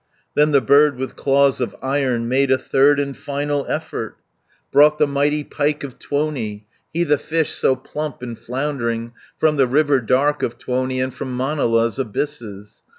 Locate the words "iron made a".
1.79-2.57